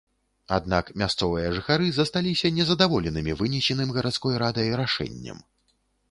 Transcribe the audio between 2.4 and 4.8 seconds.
незадаволенымі вынесеным гарадской радай